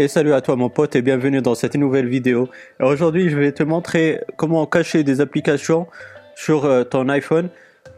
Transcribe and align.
Et 0.00 0.08
salut 0.08 0.32
à 0.32 0.40
toi 0.40 0.56
mon 0.56 0.70
pote 0.70 0.96
et 0.96 1.02
bienvenue 1.02 1.42
dans 1.42 1.54
cette 1.54 1.74
nouvelle 1.74 2.08
vidéo. 2.08 2.48
Aujourd'hui 2.80 3.28
je 3.28 3.36
vais 3.36 3.52
te 3.52 3.62
montrer 3.62 4.22
comment 4.36 4.64
cacher 4.64 5.04
des 5.04 5.20
applications 5.20 5.88
sur 6.34 6.64
euh, 6.64 6.84
ton 6.84 7.10
iPhone. 7.10 7.50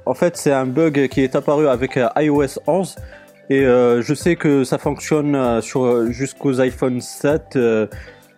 En 0.04 0.14
fait 0.14 0.36
c'est 0.36 0.50
un 0.50 0.66
bug 0.66 1.06
qui 1.06 1.20
est 1.20 1.36
apparu 1.36 1.68
avec 1.68 1.96
euh, 1.96 2.08
iOS 2.16 2.59
11 2.66 2.96
et 3.50 3.64
euh, 3.64 4.02
je 4.02 4.14
sais 4.14 4.34
que 4.34 4.64
ça 4.64 4.78
fonctionne 4.78 5.62
sur 5.62 6.10
jusqu'aux 6.10 6.60
iPhone 6.60 7.00
7 7.00 7.56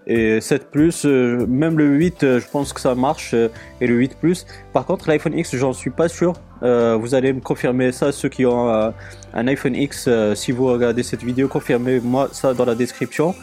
et 0.06 0.42
7 0.42 0.70
Plus, 0.70 1.06
même 1.06 1.78
le 1.78 1.86
8, 1.86 2.22
euh, 2.22 2.38
je 2.38 2.46
pense 2.46 2.74
que 2.74 2.80
ça 2.82 2.94
marche, 2.94 3.34
et 3.80 3.86
le 3.86 3.94
8 3.94 4.18
Plus. 4.18 4.44
Par 4.74 4.84
contre, 4.84 5.08
l'iPhone 5.08 5.32
X, 5.32 5.56
j'en 5.56 5.72
suis 5.72 5.88
pas 5.88 6.08
sûr. 6.08 6.34
vous 6.60 7.14
allez 7.14 7.32
me 7.32 7.40
confirmer 7.40 7.90
ça, 7.90 8.12
ceux 8.12 8.28
qui 8.28 8.44
ont 8.44 8.68
un 8.68 9.46
iPhone 9.48 9.74
X, 9.74 10.08
si 10.34 10.52
vous 10.52 10.66
regardez 10.66 11.02
cette 11.02 11.22
vidéo, 11.22 11.48
confirmez-moi 11.48 12.28
ça 12.32 12.52
dans 12.52 12.66
la 12.66 12.74
description. 12.74 13.34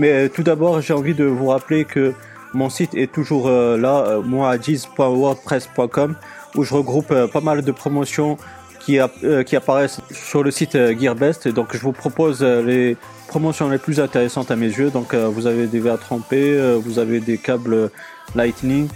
Mais 0.00 0.28
tout 0.28 0.42
d'abord, 0.42 0.80
j'ai 0.80 0.92
envie 0.94 1.14
de 1.14 1.24
vous 1.24 1.46
rappeler 1.46 1.84
que 1.84 2.12
mon 2.54 2.68
site 2.68 2.96
est 2.96 3.12
toujours 3.12 3.48
là, 3.48 4.18
moadiz.wordpress.com, 4.24 6.16
où 6.56 6.64
je 6.64 6.74
regroupe 6.74 7.14
pas 7.26 7.40
mal 7.40 7.62
de 7.62 7.70
promotions 7.70 8.36
qui, 8.80 8.98
apparaissent 8.98 10.00
sur 10.10 10.42
le 10.42 10.50
site 10.50 10.76
GearBest. 10.98 11.46
Donc, 11.46 11.76
je 11.76 11.82
vous 11.82 11.92
propose 11.92 12.42
les 12.42 12.96
promotions 13.30 13.68
les 13.70 13.78
plus 13.78 14.00
intéressantes 14.00 14.50
à 14.50 14.56
mes 14.56 14.66
yeux. 14.66 14.90
Donc 14.90 15.14
euh, 15.14 15.28
vous 15.28 15.46
avez 15.46 15.66
des 15.68 15.78
verres 15.78 16.00
trempés, 16.00 16.52
euh, 16.58 16.76
vous 16.84 16.98
avez 16.98 17.20
des 17.20 17.38
câbles 17.38 17.90
Lightning 18.34 18.88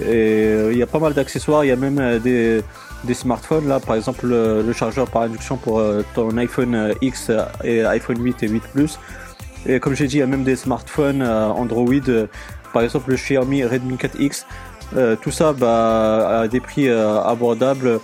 et 0.00 0.06
euh, 0.06 0.72
il 0.72 0.78
y 0.78 0.82
a 0.82 0.86
pas 0.86 1.00
mal 1.00 1.12
d'accessoires. 1.12 1.64
Il 1.64 1.68
y 1.68 1.72
a 1.72 1.76
même 1.76 2.20
des, 2.20 2.62
des, 3.04 3.14
smartphones 3.14 3.66
là, 3.66 3.80
par 3.80 3.96
exemple 3.96 4.26
le, 4.28 4.72
chargeur 4.72 5.10
par 5.10 5.22
induction 5.22 5.56
pour 5.56 5.82
ton 6.14 6.36
iPhone 6.36 6.94
X 7.00 7.32
et 7.64 7.82
iPhone 7.84 8.22
8 8.22 8.44
et 8.44 8.48
8 8.48 8.62
Plus. 8.72 8.98
Et 9.66 9.80
comme 9.80 9.94
j'ai 9.94 10.06
dit, 10.06 10.16
il 10.16 10.20
y 10.20 10.22
a 10.22 10.26
même 10.26 10.44
des 10.44 10.56
smartphones 10.56 11.22
Android, 11.22 12.26
par 12.72 12.82
exemple 12.82 13.10
le 13.10 13.16
Xiaomi 13.16 13.64
Redmi 13.64 13.96
4X. 13.96 14.44
tout 15.20 15.30
ça 15.30 15.52
bah, 15.52 16.40
à 16.40 16.48
des 16.48 16.60
prix 16.60 16.88
abordables 16.88 18.00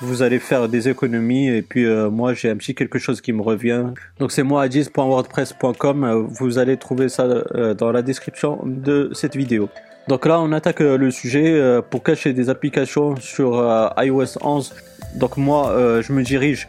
vous 0.00 0.22
allez 0.22 0.38
faire 0.38 0.68
des 0.68 0.88
économies 0.88 1.48
et 1.48 1.62
puis 1.62 1.84
euh, 1.84 2.10
moi 2.10 2.32
j'ai 2.32 2.50
un 2.50 2.56
petit 2.56 2.74
quelque 2.74 2.98
chose 2.98 3.20
qui 3.20 3.32
me 3.32 3.42
revient. 3.42 3.86
Donc 4.18 4.32
c'est 4.32 4.42
moi 4.42 4.62
adis.wordpress.com, 4.62 6.04
euh, 6.04 6.22
vous 6.28 6.58
allez 6.58 6.76
trouver 6.76 7.08
ça 7.08 7.24
euh, 7.24 7.74
dans 7.74 7.92
la 7.92 8.02
description 8.02 8.60
de 8.64 9.10
cette 9.12 9.36
vidéo. 9.36 9.68
Donc 10.08 10.26
là 10.26 10.40
on 10.40 10.52
attaque 10.52 10.80
le 10.80 11.10
sujet 11.10 11.80
pour 11.90 12.02
cacher 12.02 12.32
des 12.32 12.48
applications 12.48 13.16
sur 13.16 13.62
iOS 13.98 14.38
11. 14.40 14.74
Donc 15.16 15.36
moi 15.36 15.72
je 16.00 16.12
me 16.12 16.22
dirige 16.22 16.68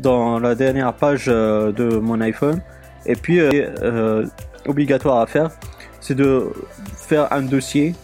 dans 0.00 0.40
la 0.40 0.54
dernière 0.54 0.92
page 0.94 1.26
de 1.26 1.98
mon 1.98 2.20
iPhone 2.20 2.60
et 3.06 3.16
puis 3.16 3.40
obligatoire 4.66 5.20
à 5.20 5.26
faire 5.26 5.50
c'est 6.00 6.14
de 6.14 6.52
faire 6.96 7.32
un 7.32 7.42
dossier. 7.42 7.94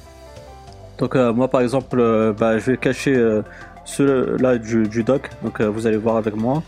Donc 0.99 1.15
moi 1.15 1.49
par 1.49 1.61
exemple 1.61 2.35
bah, 2.39 2.59
je 2.59 2.73
vais 2.73 2.77
cacher 2.77 3.43
ceux-là 3.85 4.59
du, 4.59 5.03
doc. 5.03 5.31
Donc 5.43 5.61
euh, 5.61 5.69
vous 5.69 5.87
allez 5.87 5.97
voir 5.97 6.17
avec 6.17 6.35
moi. 6.35 6.63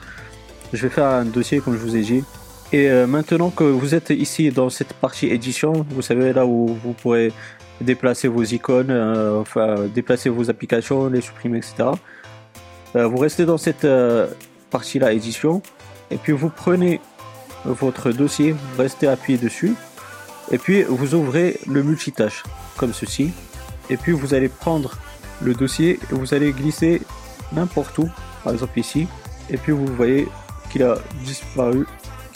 Je 0.72 0.82
vais 0.82 0.88
faire 0.88 1.06
un 1.06 1.24
dossier 1.24 1.60
comme 1.60 1.74
je 1.74 1.78
vous 1.78 1.96
ai 1.96 2.02
dit. 2.02 2.24
Et 2.72 2.90
euh, 2.90 3.06
maintenant 3.06 3.50
que 3.50 3.64
vous 3.64 3.94
êtes 3.94 4.10
ici 4.10 4.50
dans 4.50 4.70
cette 4.70 4.94
partie 4.94 5.28
édition, 5.28 5.86
vous 5.90 6.02
savez 6.02 6.32
là 6.32 6.46
où 6.46 6.66
vous 6.82 6.92
pourrez 6.92 7.32
déplacer 7.80 8.28
vos 8.28 8.42
icônes, 8.42 8.90
euh, 8.90 9.40
enfin 9.40 9.76
déplacer 9.92 10.28
vos 10.28 10.50
applications, 10.50 11.08
les 11.08 11.20
supprimer, 11.20 11.58
etc. 11.58 11.90
vous 12.94 13.16
restez 13.16 13.44
dans 13.44 13.58
cette 13.58 13.86
partie 14.70 15.00
là 15.00 15.12
édition 15.12 15.62
et 16.12 16.16
puis 16.16 16.32
vous 16.32 16.48
prenez 16.48 17.00
votre 17.64 18.10
dossier, 18.12 18.54
restez 18.78 19.06
appuyé 19.06 19.38
dessus 19.38 19.74
et 20.50 20.58
puis 20.58 20.82
vous 20.82 21.14
ouvrez 21.14 21.58
le 21.66 21.82
multitâche 21.82 22.42
comme 22.76 22.92
ceci 22.92 23.32
et 23.90 23.96
puis 23.96 24.12
vous 24.12 24.34
allez 24.34 24.48
prendre 24.48 24.98
le 25.42 25.54
dossier 25.54 25.98
vous 26.10 26.34
allez 26.34 26.52
glisser 26.52 27.02
n'importe 27.54 27.98
où, 27.98 28.08
par 28.42 28.52
exemple 28.52 28.78
ici, 28.78 29.06
et 29.50 29.56
puis 29.56 29.72
vous 29.72 29.86
voyez 29.86 30.28
qu'il 30.70 30.82
a 30.82 30.96
disparu. 31.24 31.86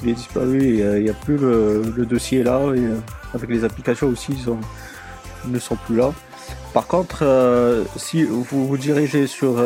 Il 0.03 0.11
est 0.11 0.15
disparu 0.15 0.63
et 0.63 0.83
euh, 0.83 0.99
il 0.99 1.05
n'y 1.05 1.11
a 1.11 1.15
plus 1.15 1.37
le, 1.37 2.07
dossier 2.09 2.43
là, 2.43 2.61
et, 2.75 2.79
euh, 2.79 3.01
avec 3.35 3.51
les 3.51 3.65
applications 3.65 4.09
aussi, 4.09 4.33
ils, 4.33 5.51
ne 5.51 5.59
sont 5.59 5.77
plus 5.77 5.97
là. 5.97 6.13
Par 6.73 6.87
contre, 6.87 7.21
euh, 7.23 7.85
si 7.97 8.23
vous 8.25 8.45
vous 8.45 8.77
dirigez 8.77 9.27
sur 9.27 9.57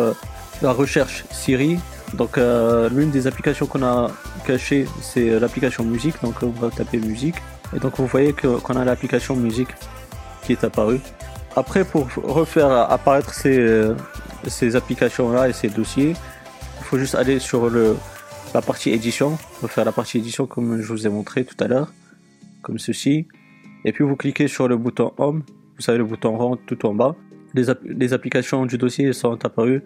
la 0.63 0.73
recherche 0.73 1.25
Siri, 1.31 1.79
donc 2.15 2.37
l'une 2.37 3.11
des 3.11 3.27
applications 3.27 3.67
qu'on 3.67 3.83
a 3.83 4.11
cachées, 4.47 4.87
c'est 5.01 5.41
l'application 5.41 5.85
musique, 5.85 6.15
donc 6.23 6.43
on 6.43 6.51
va 6.51 6.71
taper 6.71 6.99
musique, 6.99 7.37
et 7.75 7.79
donc 7.79 7.97
vous 7.97 8.07
voyez 8.07 8.33
qu'on 8.33 8.77
a 8.77 8.85
l'application 8.85 9.37
musique 9.37 9.71
qui 10.45 10.53
est 10.53 10.65
apparue. 10.65 11.01
Après, 11.57 11.85
pour 11.85 12.09
refaire 12.23 12.71
apparaître 12.71 13.33
ces, 13.35 13.93
ces 14.47 14.77
applications-là 14.77 15.49
et 15.49 15.53
ces 15.53 15.69
dossiers, 15.69 16.15
il 16.81 16.85
faut 16.85 16.99
juste 16.99 17.15
aller 17.15 17.39
sur 17.39 17.71
le, 17.71 17.97
la 18.55 18.63
partie 18.63 18.91
édition, 18.91 19.39
refaire 19.63 19.85
la 19.85 19.93
partie 19.93 20.19
édition 20.19 20.47
comme 20.47 20.81
je 20.81 20.89
vous 20.89 21.07
ai 21.07 21.11
montré 21.11 21.45
tout 21.45 21.57
à 21.61 21.69
l'heure, 21.69 21.93
comme 22.63 22.79
ceci. 22.79 23.27
Et 23.85 23.93
puis 23.93 24.05
vous 24.05 24.17
cliquez 24.17 24.49
sur 24.49 24.69
le 24.69 24.77
bouton 24.77 25.13
Home, 25.19 25.43
vous 25.77 25.83
savez 25.83 25.99
le 25.99 26.05
bouton 26.05 26.37
rond 26.37 26.57
tout 26.57 26.87
en 26.87 26.95
bas. 26.95 27.15
Les, 27.55 27.65
les 27.85 28.13
applications 28.13 28.65
du 28.67 28.79
dossier 28.79 29.13
sont 29.13 29.45
apparues, 29.45 29.83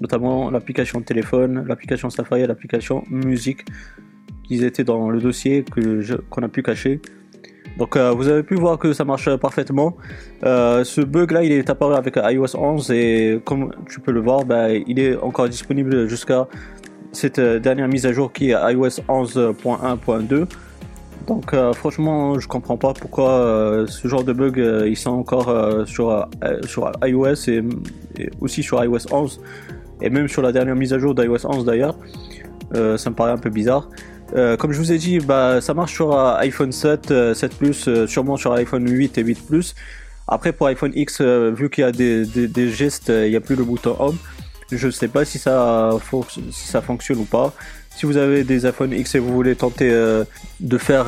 notamment 0.00 0.50
l'application 0.50 1.00
téléphone, 1.00 1.64
l'application 1.66 2.10
Safari 2.10 2.42
et 2.42 2.46
l'application 2.46 3.04
musique. 3.10 3.64
Ils 4.50 4.64
étaient 4.64 4.84
dans 4.84 5.10
le 5.10 5.20
dossier 5.20 5.64
que 5.64 6.04
qu'on 6.28 6.42
a 6.42 6.48
pu 6.48 6.62
cacher. 6.62 7.00
Donc 7.78 7.96
euh, 7.96 8.12
vous 8.12 8.28
avez 8.28 8.42
pu 8.42 8.54
voir 8.54 8.78
que 8.78 8.92
ça 8.92 9.04
marche 9.04 9.34
parfaitement. 9.36 9.96
Euh, 10.44 10.84
ce 10.84 11.00
bug 11.00 11.32
là 11.32 11.42
il 11.42 11.52
est 11.52 11.68
apparu 11.68 11.94
avec 11.94 12.16
iOS 12.16 12.56
11 12.56 12.90
et 12.92 13.40
comme 13.44 13.72
tu 13.88 14.00
peux 14.00 14.12
le 14.12 14.20
voir 14.20 14.44
bah, 14.44 14.70
il 14.70 14.98
est 14.98 15.16
encore 15.16 15.48
disponible 15.48 16.08
jusqu'à 16.08 16.46
cette 17.12 17.38
euh, 17.38 17.58
dernière 17.58 17.88
mise 17.88 18.06
à 18.06 18.12
jour 18.12 18.32
qui 18.32 18.50
est 18.50 18.72
iOS 18.72 19.00
11.1.2. 19.08 20.46
Donc 21.26 21.56
franchement 21.72 22.38
je 22.38 22.46
comprends 22.46 22.76
pas 22.76 22.92
pourquoi 22.92 23.86
ce 23.88 24.08
genre 24.08 24.24
de 24.24 24.34
bug 24.34 24.62
ils 24.86 24.94
sont 24.94 25.12
encore 25.12 25.86
sur, 25.86 26.28
sur 26.66 26.92
iOS 27.02 27.48
et, 27.48 27.62
et, 28.18 28.30
aussi 28.42 28.62
sur 28.62 28.84
iOS 28.84 29.10
11 29.10 29.40
et 30.00 30.10
même 30.10 30.28
sur 30.28 30.42
la 30.42 30.52
dernière 30.52 30.76
mise 30.76 30.92
à 30.92 30.98
jour 30.98 31.14
d'iOS 31.14 31.46
11 31.46 31.64
d'ailleurs. 31.64 31.96
ça 32.72 33.10
me 33.10 33.14
paraît 33.14 33.32
un 33.32 33.38
peu 33.38 33.50
bizarre. 33.50 33.88
Euh, 34.34 34.56
comme 34.56 34.72
je 34.72 34.78
vous 34.78 34.92
ai 34.92 34.98
dit, 34.98 35.18
bah, 35.20 35.60
ça 35.60 35.74
marche 35.74 35.92
sur 35.92 36.16
euh, 36.18 36.36
iPhone 36.38 36.72
7, 36.72 37.06
7 37.06 37.12
euh, 37.12 37.34
Plus, 37.56 38.06
sûrement 38.06 38.36
sur 38.36 38.52
iPhone 38.52 38.88
8 38.88 39.18
et 39.18 39.22
8 39.22 39.46
Plus. 39.46 39.74
Après 40.26 40.52
pour 40.52 40.66
iPhone 40.68 40.92
X, 40.94 41.20
vu 41.20 41.68
qu'il 41.68 41.84
y 41.84 41.86
a 41.86 41.92
des, 41.92 42.70
gestes, 42.70 43.10
il 43.14 43.28
n'y 43.28 43.36
a 43.36 43.40
plus 43.40 43.56
le 43.56 43.64
bouton 43.64 43.94
Home. 43.98 44.16
Je 44.72 44.86
ne 44.86 44.90
sais 44.90 45.08
pas 45.08 45.26
si 45.26 45.38
ça, 45.38 45.90
si 46.50 46.66
ça 46.66 46.80
fonctionne 46.80 47.18
ou 47.18 47.24
pas. 47.24 47.52
Si 47.94 48.06
vous 48.06 48.16
avez 48.16 48.42
des 48.42 48.64
iPhone 48.64 48.92
X 48.92 49.14
et 49.14 49.18
vous 49.18 49.32
voulez 49.32 49.54
tenter 49.54 49.90
de 50.60 50.78
faire 50.78 51.04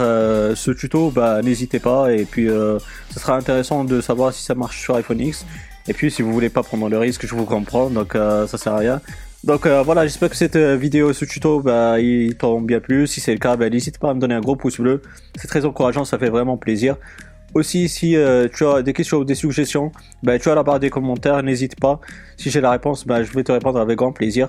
ce 0.55 0.71
tuto, 0.71 1.11
bah, 1.11 1.41
n'hésitez 1.41 1.79
pas. 1.79 2.13
Et 2.13 2.27
puis, 2.27 2.47
ce 2.47 3.19
sera 3.19 3.37
intéressant 3.37 3.85
de 3.85 4.03
savoir 4.03 4.35
si 4.35 4.45
ça 4.45 4.55
marche 4.55 4.83
sur 4.83 4.97
iPhone 4.97 5.21
X. 5.21 5.47
Et 5.89 5.93
puis, 5.93 6.11
si 6.11 6.23
vous 6.23 6.33
voulez 6.33 6.49
pas 6.51 6.63
prendre 6.63 6.89
le 6.89 6.99
risque, 6.99 7.27
je 7.27 7.35
vous 7.35 7.45
comprends. 7.45 7.91
Donc, 7.91 8.13
ça 8.13 8.59
sert 8.59 8.75
à 8.75 8.79
rien. 8.79 9.01
Donc 9.47 9.65
euh, 9.65 9.83
voilà, 9.83 10.05
j'espère 10.05 10.29
que 10.29 10.37
cette 10.37 10.57
euh, 10.57 10.77
vidéo, 10.77 11.13
ce 11.13 11.25
tuto, 11.25 11.61
bah, 11.61 12.01
il 12.01 12.35
tombe 12.35 12.67
bien 12.67 12.81
plu. 12.81 13.07
Si 13.07 13.21
c'est 13.21 13.33
le 13.33 13.39
cas, 13.39 13.57
bah, 13.57 13.71
n'hésite 13.71 13.99
pas 13.99 14.11
à 14.11 14.15
me 14.15 14.19
donner 14.19 14.35
un 14.35 14.41
gros 14.41 14.57
pouce 14.57 14.81
bleu. 14.81 15.03
C'est 15.37 15.47
très 15.47 15.65
encourageant, 15.65 16.05
ça 16.05 16.19
fait 16.19 16.31
vraiment 16.31 16.57
plaisir. 16.57 16.97
Aussi, 17.55 17.89
si 17.89 18.17
euh, 18.17 18.49
tu 18.53 18.67
as 18.67 18.83
des 18.83 18.93
questions 18.93 19.19
ou 19.19 19.25
des 19.25 19.35
suggestions, 19.35 19.91
bah, 20.23 20.39
tu 20.39 20.49
as 20.49 20.55
la 20.55 20.63
barre 20.63 20.79
des 20.79 20.91
commentaires, 20.91 21.43
n'hésite 21.43 21.81
pas. 21.81 22.01
Si 22.37 22.51
j'ai 22.51 22.61
la 22.61 22.71
réponse, 22.71 23.07
bah, 23.07 23.23
je 23.23 23.33
vais 23.33 23.45
te 23.45 23.53
répondre 23.53 23.81
avec 23.81 23.97
grand 23.97 24.13
plaisir. 24.13 24.49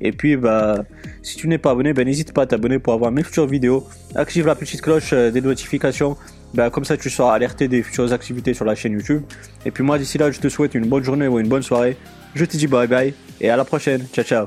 Et 0.00 0.12
puis, 0.12 0.36
bah, 0.36 0.84
si 1.22 1.36
tu 1.36 1.48
n'es 1.48 1.58
pas 1.58 1.70
abonné, 1.70 1.92
bah, 1.92 2.04
n'hésite 2.04 2.32
pas 2.32 2.42
à 2.42 2.46
t'abonner 2.46 2.78
pour 2.78 2.92
avoir 2.92 3.10
mes 3.10 3.22
futures 3.22 3.46
vidéos. 3.46 3.86
Active 4.14 4.46
la 4.46 4.54
petite 4.54 4.82
cloche 4.82 5.12
des 5.12 5.40
notifications. 5.40 6.16
Bah, 6.54 6.70
comme 6.70 6.84
ça, 6.84 6.96
tu 6.96 7.10
seras 7.10 7.34
alerté 7.34 7.66
des 7.66 7.82
futures 7.82 8.12
activités 8.12 8.54
sur 8.54 8.64
la 8.64 8.76
chaîne 8.76 8.92
YouTube. 8.92 9.22
Et 9.66 9.72
puis 9.72 9.82
moi, 9.82 9.98
d'ici 9.98 10.18
là, 10.18 10.30
je 10.30 10.38
te 10.38 10.48
souhaite 10.48 10.74
une 10.74 10.86
bonne 10.86 11.02
journée 11.02 11.26
ou 11.26 11.40
une 11.40 11.48
bonne 11.48 11.62
soirée. 11.62 11.96
Je 12.34 12.44
te 12.44 12.56
dis 12.56 12.66
bye 12.66 12.88
bye 12.88 13.14
et 13.40 13.50
à 13.50 13.56
la 13.56 13.64
prochaine. 13.64 14.06
Ciao, 14.12 14.24
ciao. 14.24 14.46